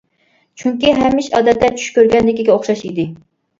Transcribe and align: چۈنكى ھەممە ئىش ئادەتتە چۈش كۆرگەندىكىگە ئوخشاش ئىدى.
چۈنكى 0.61 0.93
ھەممە 1.01 1.19
ئىش 1.25 1.29
ئادەتتە 1.41 1.71
چۈش 1.77 1.93
كۆرگەندىكىگە 1.99 2.57
ئوخشاش 2.59 2.85
ئىدى. 2.93 3.09